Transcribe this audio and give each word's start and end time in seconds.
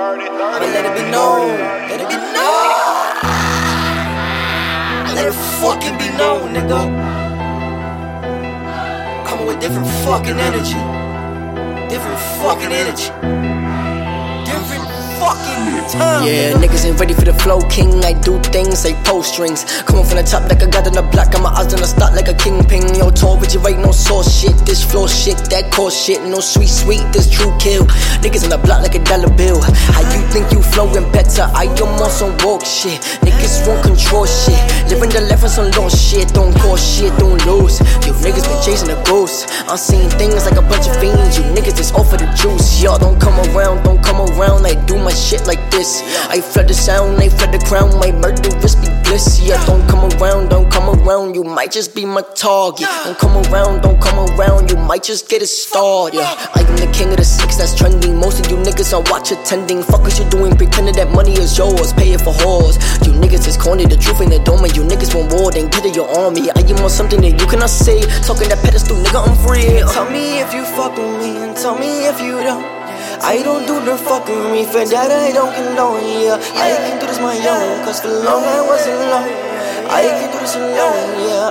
I'ma 0.00 0.64
let 0.64 0.86
it 0.86 0.94
be 0.96 1.10
known. 1.10 1.58
Let 1.90 2.00
it 2.00 2.08
be 2.08 2.16
known. 2.16 3.04
Let 5.14 5.26
it 5.26 5.36
fucking 5.60 5.98
be 5.98 6.08
known, 6.16 6.54
nigga. 6.54 6.80
Coming 9.26 9.46
with 9.46 9.60
different 9.60 9.86
fucking 10.04 10.40
energy. 10.40 10.80
Different 11.92 12.18
fucking 12.40 12.72
energy. 12.72 13.12
Different 14.48 14.88
fucking 15.20 15.90
time. 15.92 16.24
Yeah, 16.24 16.52
nigga. 16.52 16.64
niggas 16.64 16.86
ain't 16.86 16.98
ready 16.98 17.12
for 17.12 17.26
the 17.26 17.34
flow, 17.34 17.60
king. 17.68 18.02
I 18.02 18.14
do 18.14 18.40
things 18.40 18.86
like 18.86 18.96
post 19.04 19.34
strings. 19.34 19.64
Coming 19.82 20.06
from 20.06 20.16
the 20.16 20.22
top 20.22 20.48
like 20.48 20.62
I 20.62 20.66
got 20.70 20.86
on 20.86 20.94
the 20.94 21.02
block. 21.02 21.30
Got 21.30 21.42
my 21.42 21.50
eyes 21.50 21.74
on 21.74 21.80
the 21.80 21.86
spot 21.86 22.14
like 22.14 22.28
a 22.28 22.34
right, 23.58 23.78
no 23.78 23.90
sauce 23.90 24.30
shit. 24.40 24.56
This 24.66 24.84
flow 24.84 25.06
shit, 25.06 25.36
that 25.50 25.72
core 25.72 25.90
shit. 25.90 26.22
No 26.22 26.40
sweet, 26.40 26.68
sweet, 26.68 27.02
this 27.12 27.28
true 27.28 27.52
kill. 27.58 27.86
Niggas 28.22 28.44
on 28.44 28.50
the 28.50 28.58
block 28.58 28.82
like 28.82 28.94
a 28.94 29.02
dollar 29.04 29.30
bill. 29.34 29.60
How 29.60 30.02
you 30.06 30.22
think 30.30 30.52
you 30.52 30.62
flowing 30.62 31.10
better? 31.12 31.50
I 31.54 31.64
am 31.66 31.98
on 31.98 32.10
some 32.10 32.36
woke 32.46 32.64
shit. 32.64 33.00
Niggas 33.26 33.66
won't 33.66 33.82
control 33.82 34.26
shit. 34.26 34.60
Living 34.88 35.10
the 35.10 35.26
life 35.28 35.42
on 35.42 35.50
some 35.50 35.70
low 35.72 35.88
shit. 35.88 36.32
Don't 36.32 36.54
call 36.62 36.76
shit, 36.76 37.10
don't 37.18 37.40
lose. 37.46 37.80
You 38.06 38.14
niggas 38.22 38.46
been 38.46 38.62
chasing 38.62 38.90
a 38.90 38.98
ghost. 39.04 39.50
I'm 39.66 39.76
seeing 39.76 40.08
things 40.10 40.46
like 40.46 40.56
a 40.56 40.62
bunch 40.62 40.86
of 40.86 40.96
fiends. 41.00 41.38
You 41.38 41.44
niggas 41.50 41.76
just 41.76 41.94
offer 41.94 42.16
the 42.16 42.30
juice. 42.38 42.82
Y'all 42.82 42.98
don't 42.98 43.20
come 43.20 43.34
around, 43.50 43.82
don't 43.82 44.02
come 44.02 44.20
around. 44.38 44.66
I 44.66 44.74
do 44.86 44.96
my 44.96 45.12
shit 45.12 45.46
like 45.46 45.70
this. 45.70 46.02
I 46.30 46.40
flood 46.40 46.68
the 46.68 46.74
sound, 46.74 47.18
I 47.18 47.28
flood 47.28 47.52
the 47.52 47.58
crown. 47.66 47.98
My 47.98 48.12
murderous 48.12 48.76
be 48.76 48.86
bliss. 49.02 49.40
Yeah, 49.42 49.58
don't 49.66 49.86
come 49.88 50.06
around, 50.20 50.50
don't 50.50 50.69
around. 51.10 51.34
You 51.34 51.44
might 51.44 51.72
just 51.72 51.94
be 51.94 52.04
my 52.04 52.22
target. 52.34 52.86
Don't 53.04 53.18
come 53.18 53.36
around, 53.52 53.82
don't 53.82 54.00
come 54.00 54.18
around. 54.30 54.70
You 54.70 54.76
might 54.76 55.02
just 55.02 55.28
get 55.28 55.42
it 55.42 55.48
started. 55.48 56.16
Yeah, 56.18 56.34
I 56.54 56.60
am 56.60 56.76
the 56.76 56.90
king 56.92 57.10
of 57.10 57.16
the 57.16 57.24
six 57.24 57.56
that's 57.56 57.74
trending. 57.74 58.16
Most 58.16 58.44
of 58.44 58.50
you 58.50 58.56
niggas 58.58 58.92
are 58.96 59.02
watch 59.10 59.32
attending. 59.32 59.82
Fuck 59.82 60.02
what 60.02 60.18
you 60.18 60.28
doing, 60.30 60.56
pretending 60.56 60.94
that 60.94 61.10
money 61.10 61.32
is 61.32 61.56
yours. 61.58 61.92
Pay 61.92 62.12
it 62.12 62.20
for 62.20 62.32
whores. 62.32 62.76
You 63.06 63.12
niggas 63.12 63.46
is 63.48 63.56
corny, 63.56 63.86
the 63.86 63.96
truth 63.96 64.20
ain't 64.20 64.30
the 64.30 64.38
dome. 64.38 64.64
and 64.64 64.76
You 64.76 64.82
niggas 64.84 65.14
want 65.14 65.32
war, 65.32 65.50
then 65.50 65.68
get 65.68 65.84
it 65.84 65.96
your 65.96 66.08
army. 66.18 66.50
I 66.50 66.60
am 66.60 66.78
on 66.78 66.90
something 66.90 67.20
that 67.20 67.34
you 67.40 67.46
cannot 67.46 67.70
say. 67.70 68.00
Talking 68.22 68.48
that 68.48 68.62
pedestal, 68.62 68.96
nigga, 68.96 69.26
I'm 69.26 69.36
free. 69.46 69.82
Tell 69.92 70.08
me 70.10 70.40
if 70.40 70.54
you 70.54 70.64
fuck 70.64 70.96
with 70.96 71.18
me 71.18 71.42
and 71.42 71.56
tell 71.56 71.76
me 71.78 72.06
if 72.06 72.20
you 72.20 72.38
don't. 72.38 72.80
I 73.22 73.42
don't 73.42 73.66
do 73.66 73.76
the 73.84 73.96
fuckery, 74.00 74.64
for 74.64 74.80
that 74.80 75.10
I 75.12 75.32
don't 75.32 75.52
condone, 75.52 76.00
yeah. 76.24 76.40
I 76.56 76.72
can 76.88 76.96
do 77.00 77.06
this 77.06 77.20
my 77.20 77.36
own, 77.36 77.84
cause 77.84 78.00
for 78.00 78.08
long 78.08 78.44
I 78.44 78.64
wasn't 78.64 78.96
alone. 78.96 79.28
I 79.92 80.02
can 80.08 80.32
do 80.32 80.38
this 80.40 80.56
alone, 80.56 80.99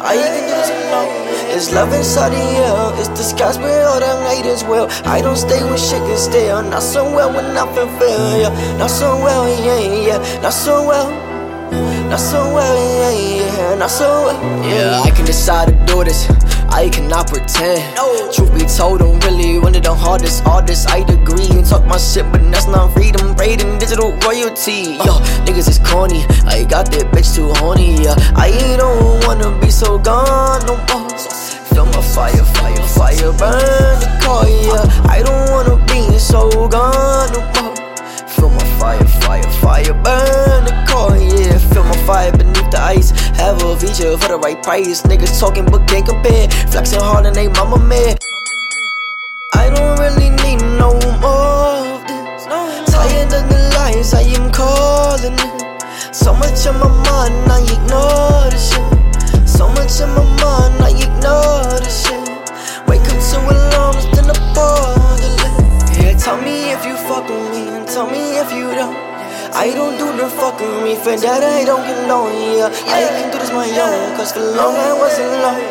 yeah. 0.03 0.09
I 0.09 0.15
can 0.15 0.47
do 0.47 0.55
this 0.55 0.69
alone. 0.69 1.29
It's 1.55 1.71
love 1.73 1.93
inside 1.93 2.33
of 2.33 2.39
you. 2.39 2.99
it's 2.99 3.09
the 3.09 3.15
disguised 3.15 3.61
with 3.61 3.85
all 3.85 3.99
the 3.99 4.23
night 4.23 4.45
as 4.45 4.63
well. 4.63 4.87
I 5.05 5.21
don't 5.21 5.35
stay 5.35 5.63
when 5.63 5.77
shit 5.77 6.01
gets 6.07 6.23
stale, 6.23 6.61
not 6.61 6.83
so 6.83 7.03
well 7.03 7.29
when 7.33 7.57
I 7.57 7.65
feel 7.73 8.37
yeah. 8.37 8.77
Not 8.77 8.89
so 8.89 9.15
well, 9.17 9.47
yeah, 9.65 9.79
yeah. 9.79 10.41
Not 10.41 10.53
so 10.53 10.87
well. 10.87 11.09
Not 12.09 12.19
so 12.19 12.53
well, 12.53 12.75
yeah, 13.01 13.45
yeah. 13.45 13.75
Not 13.75 13.91
so 13.91 14.07
well, 14.25 14.65
Yeah, 14.65 15.01
I 15.01 15.11
can 15.11 15.25
decide 15.25 15.67
to 15.67 15.85
do 15.85 16.03
this. 16.03 16.29
I 16.69 16.89
cannot 16.89 17.27
pretend. 17.27 17.95
No. 17.95 18.31
Truth 18.31 18.53
be 18.53 18.65
told, 18.65 19.01
I'm 19.01 19.07
really 19.07 19.09
one 19.09 19.17
of 19.17 19.18
the 19.89 19.95
hardest 19.95 20.45
artists. 20.45 20.85
I 20.85 20.99
agree 21.17 21.49
and 21.49 21.65
talk 21.65 21.83
my 21.85 21.97
shit, 21.97 22.25
but 22.31 22.41
that's 22.51 22.67
not 22.67 22.93
freedom. 22.93 23.33
Raiding 23.35 23.79
digital 23.79 24.13
royalty. 24.21 25.01
Yo, 25.01 25.13
niggas 25.45 25.67
is 25.67 25.79
corny. 25.79 26.21
I 26.45 26.63
got 26.63 26.91
that 26.93 27.09
bitch 27.11 27.33
too 27.33 27.49
horny. 27.57 28.03
Yeah, 28.05 28.13
I 28.37 28.53
don't 28.77 29.25
wanna 29.25 29.49
be 29.59 29.71
so 29.71 29.97
gone 29.97 30.61
no 30.69 30.77
more. 30.89 31.09
Feel 31.73 31.87
my 31.89 32.01
fire, 32.13 32.45
fire, 32.57 32.85
fire, 32.97 33.31
burn 33.41 33.95
the 34.03 34.09
car. 34.21 34.45
Yeah, 34.45 34.85
I 35.09 35.23
don't 35.25 35.49
wanna 35.49 35.77
be 35.89 36.19
so 36.19 36.49
gone 36.69 37.33
no 37.33 37.41
more. 37.57 37.73
Feel 38.29 38.51
my 38.53 38.65
fire, 38.77 39.07
fire, 39.25 39.49
fire, 39.63 39.93
burn 40.05 40.65
the 40.69 40.75
car, 40.87 41.17
yeah. 41.17 41.57
Feel 41.73 41.83
my 41.83 41.97
fire 42.05 42.31
beneath 42.31 42.69
the 42.69 42.79
ice. 42.79 43.09
Have 43.41 43.63
a 43.63 43.75
feature 43.75 44.15
for 44.21 44.27
the 44.27 44.37
right 44.37 44.61
price. 44.61 45.01
Niggas 45.01 45.39
talking 45.39 45.65
but 45.65 45.87
can't 45.87 46.05
compare. 46.05 46.47
Flexing 46.69 47.01
hard 47.01 47.25
and 47.25 47.35
they 47.35 47.47
mama 47.47 47.79
mad. 47.79 48.28
I 49.53 49.69
don't 49.69 49.97
really 49.99 50.29
need 50.45 50.61
no 50.77 50.93
more 51.21 51.81
of 51.89 52.05
this. 52.05 52.45
Tired 52.93 53.33
of 53.33 53.49
the 53.49 53.59
lies 53.75 54.13
I 54.13 54.21
am 54.37 54.51
calling 54.51 55.33
it. 55.33 56.15
So 56.15 56.33
much 56.33 56.67
on 56.67 56.77
my 56.79 56.87
mind, 56.87 57.49
I 57.49 57.61
ignore 57.65 58.45
the 58.53 58.57
shit. 58.57 59.49
So 59.49 59.67
much 59.69 60.01
on 60.01 60.13
my 60.13 60.23
mind, 60.37 60.81
I 60.85 60.91
ignore 60.93 61.81
the 61.81 61.89
shit. 61.89 62.29
Wake 62.87 63.01
up 63.01 63.17
to 63.17 63.37
alarms, 63.41 64.05
then 64.13 64.29
I 64.29 64.37
it. 65.17 65.97
Yeah, 65.97 66.17
tell 66.17 66.37
me 66.37 66.71
if 66.71 66.85
you 66.85 66.95
fuck 66.95 67.27
with 67.27 67.49
me 67.51 67.69
and 67.69 67.87
tell 67.87 68.09
me 68.09 68.37
if 68.37 68.51
you 68.53 68.69
don't. 68.75 68.95
I 69.51 69.73
don't 69.73 69.97
do 69.97 70.05
the 70.15 70.29
fuckery, 70.29 70.95
for 71.01 71.17
that 71.17 71.43
I 71.43 71.65
don't 71.65 71.83
condone, 71.83 72.37
yeah. 72.53 72.69
I 72.85 73.01
can 73.17 73.31
do 73.31 73.39
this 73.39 73.51
my 73.51 73.65
own, 73.65 74.15
cause 74.15 74.31
for 74.31 74.45
long 74.45 74.75
I 74.75 74.93
wasn't 74.93 75.33
alone. 75.41 75.65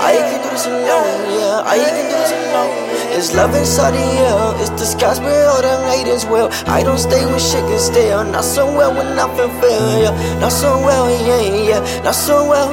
I 0.00 0.16
can 0.16 0.42
do 0.42 0.48
this 0.48 0.66
alone, 0.66 1.28
yeah. 1.28 1.37
I 1.64 1.78
can 1.78 1.94
do 1.94 2.16
this 2.16 2.32
alone. 2.32 2.88
It's 3.16 3.34
love 3.34 3.54
inside 3.54 3.92
the 3.92 3.98
air, 3.98 4.60
it's 4.60 4.70
disguised 4.70 5.22
with 5.22 5.32
all 5.46 5.62
the 5.62 6.12
as 6.12 6.26
well. 6.26 6.48
I 6.66 6.82
don't 6.82 6.98
stay 6.98 7.24
when 7.26 7.38
shit 7.38 7.66
gets 7.68 7.86
stale, 7.86 8.24
not 8.24 8.44
so 8.44 8.66
well 8.66 8.94
when 8.94 9.18
I 9.18 9.26
feel 9.36 10.02
yeah. 10.02 10.40
Not 10.40 10.52
so 10.52 10.78
well, 10.78 11.08
yeah, 11.26 11.40
yeah. 11.40 12.02
Not 12.02 12.14
so 12.14 12.48
well, 12.48 12.72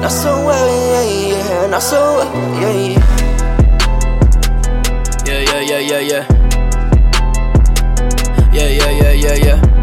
not 0.00 0.10
so 0.10 0.44
well, 0.46 0.66
yeah, 0.92 1.36
yeah. 1.36 1.66
Not 1.68 1.82
so 1.82 2.00
well, 2.16 2.60
yeah, 2.60 2.72
yeah. 2.72 3.28
Yeah, 5.26 5.40
yeah, 5.40 5.60
yeah, 5.60 5.78
yeah, 5.78 6.00
yeah. 6.00 6.24
Yeah, 8.52 8.68
yeah, 8.68 8.90
yeah, 8.90 9.12
yeah, 9.12 9.34
yeah. 9.34 9.77